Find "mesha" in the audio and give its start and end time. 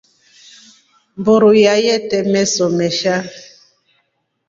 2.77-3.15